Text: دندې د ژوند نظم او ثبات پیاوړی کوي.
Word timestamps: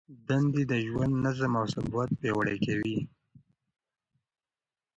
دندې 0.27 0.63
د 0.71 0.73
ژوند 0.87 1.13
نظم 1.25 1.51
او 1.59 1.65
ثبات 1.73 2.09
پیاوړی 2.19 2.57
کوي. 2.65 2.97